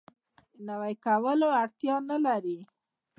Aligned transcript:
نوی 0.67 0.93
کولو 1.05 1.47
اړتیا 1.61 1.95
نه 2.09 2.17
لري. 2.25 2.59